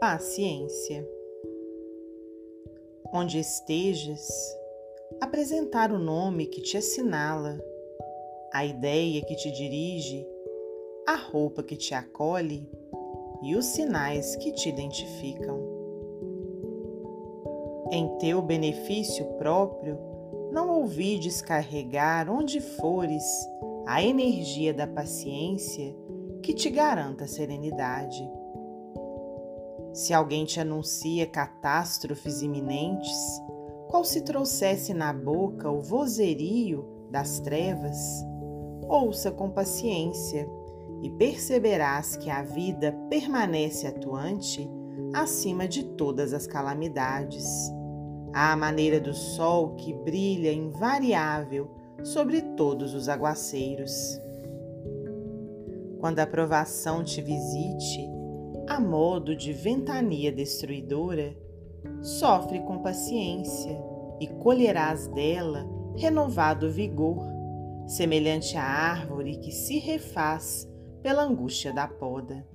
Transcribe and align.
Paciência. 0.00 1.04
Onde 3.12 3.40
estejas, 3.40 4.28
apresentar 5.20 5.90
o 5.90 5.98
nome 5.98 6.46
que 6.46 6.60
te 6.60 6.76
assinala, 6.76 7.58
a 8.52 8.64
ideia 8.64 9.20
que 9.22 9.34
te 9.34 9.50
dirige, 9.50 10.24
a 11.04 11.16
roupa 11.16 11.64
que 11.64 11.76
te 11.76 11.94
acolhe 11.94 12.70
e 13.42 13.56
os 13.56 13.64
sinais 13.64 14.36
que 14.36 14.52
te 14.52 14.68
identificam. 14.68 15.58
Em 17.90 18.16
teu 18.18 18.40
benefício 18.40 19.24
próprio, 19.36 19.98
não 20.52 20.80
ouvides 20.80 21.42
carregar 21.42 22.30
onde 22.30 22.60
fores 22.60 23.24
a 23.84 24.00
energia 24.00 24.72
da 24.72 24.86
paciência 24.86 25.92
que 26.40 26.54
te 26.54 26.70
garanta 26.70 27.26
serenidade. 27.26 28.37
Se 29.92 30.12
alguém 30.12 30.44
te 30.44 30.60
anuncia 30.60 31.26
catástrofes 31.26 32.42
iminentes, 32.42 33.18
qual 33.88 34.04
se 34.04 34.20
trouxesse 34.20 34.92
na 34.92 35.12
boca 35.12 35.70
o 35.70 35.80
vozerio 35.80 36.86
das 37.10 37.40
trevas, 37.40 37.96
ouça 38.86 39.30
com 39.30 39.50
paciência 39.50 40.48
e 41.02 41.10
perceberás 41.10 42.16
que 42.16 42.28
a 42.30 42.42
vida 42.42 42.92
permanece 43.08 43.86
atuante 43.86 44.68
acima 45.14 45.66
de 45.66 45.84
todas 45.84 46.34
as 46.34 46.46
calamidades, 46.46 47.46
à 48.32 48.54
maneira 48.56 49.00
do 49.00 49.14
sol 49.14 49.74
que 49.76 49.94
brilha 49.94 50.52
invariável 50.52 51.70
sobre 52.02 52.42
todos 52.42 52.94
os 52.94 53.08
aguaceiros. 53.08 54.20
Quando 55.98 56.20
a 56.20 56.26
provação 56.26 57.02
te 57.02 57.20
visite, 57.20 58.17
a 58.68 58.78
modo 58.78 59.34
de 59.34 59.52
ventania 59.52 60.30
destruidora, 60.30 61.34
sofre 62.02 62.60
com 62.60 62.82
paciência 62.82 63.80
e 64.20 64.26
colherás 64.26 65.08
dela 65.08 65.66
renovado 65.96 66.70
vigor, 66.70 67.24
semelhante 67.86 68.56
à 68.56 68.62
árvore 68.62 69.38
que 69.38 69.50
se 69.50 69.78
refaz 69.78 70.68
pela 71.02 71.22
angústia 71.22 71.72
da 71.72 71.88
poda. 71.88 72.46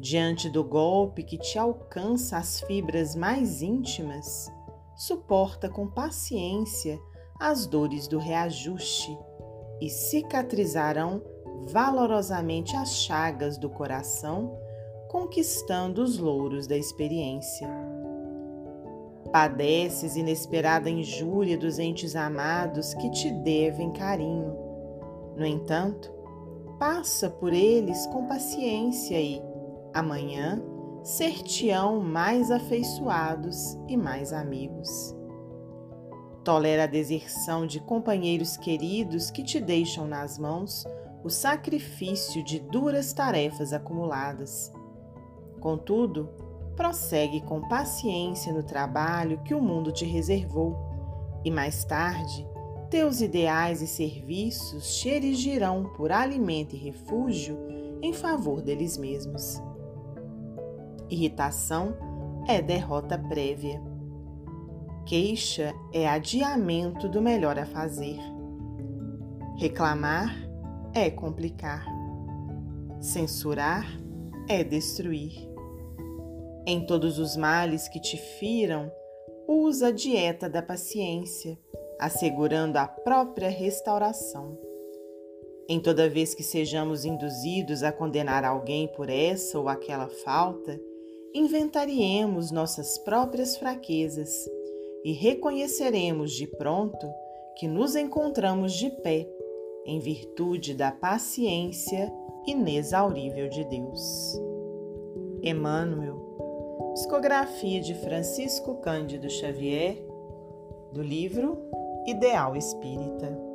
Diante 0.00 0.48
do 0.48 0.64
golpe 0.64 1.22
que 1.22 1.36
te 1.36 1.58
alcança 1.58 2.38
as 2.38 2.60
fibras 2.60 3.14
mais 3.14 3.60
íntimas, 3.60 4.50
suporta 4.96 5.68
com 5.68 5.86
paciência 5.86 6.98
as 7.38 7.66
dores 7.66 8.08
do 8.08 8.18
reajuste 8.18 9.16
e 9.80 9.90
cicatrizarão 9.90 11.22
valorosamente 11.66 12.74
as 12.74 12.94
chagas 12.94 13.58
do 13.58 13.68
coração, 13.68 14.58
conquistando 15.08 16.02
os 16.02 16.18
louros 16.18 16.66
da 16.66 16.76
experiência. 16.76 17.68
Padeces 19.32 20.16
inesperada 20.16 20.88
injúria 20.88 21.58
dos 21.58 21.78
entes 21.78 22.14
amados 22.16 22.94
que 22.94 23.10
te 23.10 23.30
devem 23.30 23.92
carinho. 23.92 24.56
No 25.36 25.44
entanto, 25.44 26.10
passa 26.78 27.28
por 27.28 27.52
eles 27.52 28.06
com 28.06 28.26
paciência 28.26 29.20
e, 29.20 29.42
amanhã, 29.92 30.62
ser-te-ão 31.02 32.00
mais 32.00 32.50
afeiçoados 32.50 33.78
e 33.88 33.96
mais 33.96 34.32
amigos. 34.32 35.14
Tolera 36.44 36.84
a 36.84 36.86
deserção 36.86 37.66
de 37.66 37.80
companheiros 37.80 38.56
queridos 38.56 39.30
que 39.30 39.42
te 39.42 39.60
deixam 39.60 40.06
nas 40.06 40.38
mãos 40.38 40.84
o 41.22 41.28
sacrifício 41.28 42.42
de 42.42 42.58
duras 42.58 43.12
tarefas 43.12 43.72
acumuladas. 43.72 44.72
Contudo, 45.60 46.28
prossegue 46.76 47.40
com 47.40 47.68
paciência 47.68 48.52
no 48.52 48.62
trabalho 48.62 49.42
que 49.42 49.54
o 49.54 49.60
mundo 49.60 49.90
te 49.92 50.04
reservou, 50.04 50.76
e 51.44 51.50
mais 51.50 51.84
tarde 51.84 52.46
teus 52.90 53.20
ideais 53.20 53.82
e 53.82 53.86
serviços 53.86 54.98
te 54.98 55.10
erigirão 55.10 55.92
por 55.96 56.10
alimento 56.10 56.74
e 56.74 56.78
refúgio 56.78 57.58
em 58.00 58.12
favor 58.12 58.62
deles 58.62 58.96
mesmos. 58.96 59.62
Irritação 61.10 61.94
é 62.46 62.62
derrota 62.62 63.18
prévia. 63.18 63.82
Queixa 65.04 65.74
é 65.92 66.08
adiamento 66.08 67.08
do 67.08 67.20
melhor 67.20 67.58
a 67.58 67.66
fazer. 67.66 68.18
Reclamar 69.56 70.34
é 70.94 71.10
complicar. 71.10 71.84
Censurar 73.00 73.86
é 74.48 74.64
destruir. 74.64 75.47
Em 76.70 76.84
todos 76.84 77.18
os 77.18 77.34
males 77.34 77.88
que 77.88 77.98
te 77.98 78.18
firam, 78.18 78.92
usa 79.48 79.86
a 79.86 79.90
dieta 79.90 80.50
da 80.50 80.60
paciência 80.60 81.58
assegurando 81.98 82.76
a 82.76 82.86
própria 82.86 83.48
restauração. 83.48 84.54
Em 85.66 85.80
toda 85.80 86.10
vez 86.10 86.34
que 86.34 86.42
sejamos 86.42 87.06
induzidos 87.06 87.82
a 87.82 87.90
condenar 87.90 88.44
alguém 88.44 88.86
por 88.86 89.08
essa 89.08 89.58
ou 89.58 89.66
aquela 89.66 90.08
falta, 90.08 90.78
inventariemos 91.34 92.50
nossas 92.50 92.98
próprias 92.98 93.56
fraquezas 93.56 94.46
e 95.02 95.12
reconheceremos 95.12 96.34
de 96.34 96.46
pronto 96.46 97.10
que 97.56 97.66
nos 97.66 97.96
encontramos 97.96 98.74
de 98.74 98.90
pé 98.90 99.26
em 99.86 100.00
virtude 100.00 100.74
da 100.74 100.92
paciência 100.92 102.12
inexaurível 102.46 103.48
de 103.48 103.64
Deus. 103.64 104.38
Emmanuel, 105.42 106.28
psicografia 106.98 107.80
de 107.80 107.94
Francisco 107.94 108.74
Cândido 108.78 109.30
Xavier, 109.30 110.04
do 110.92 111.00
livro 111.00 111.56
Ideal 112.04 112.56
Espírita. 112.56 113.47